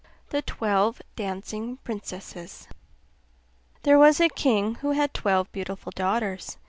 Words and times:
THE 0.31 0.41
TWELVE 0.41 0.99
DANCING 1.15 1.77
PRINCESSES 1.83 2.67
There 3.83 3.99
was 3.99 4.19
a 4.19 4.29
king 4.29 4.73
who 4.81 4.93
had 4.93 5.13
twelve 5.13 5.51
beautiful 5.51 5.91
daughters. 5.95 6.57